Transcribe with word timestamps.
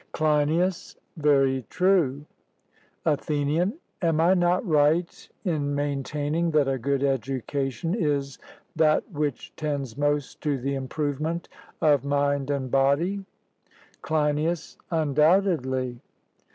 CLEINIAS: 0.13 0.95
Very 1.15 1.63
true. 1.69 2.25
ATHENIAN. 3.05 3.75
Am 4.01 4.19
I 4.19 4.33
not 4.33 4.65
right 4.67 5.29
in 5.45 5.75
maintaining 5.75 6.49
that 6.49 6.67
a 6.67 6.79
good 6.79 7.03
education 7.03 7.93
is 7.93 8.39
that 8.75 9.11
which 9.11 9.55
tends 9.55 9.95
most 9.95 10.41
to 10.41 10.57
the 10.57 10.73
improvement 10.73 11.49
of 11.81 12.03
mind 12.03 12.49
and 12.49 12.71
body? 12.71 13.23
CLEINIAS: 14.01 14.77
Undoubtedly. 14.89 15.99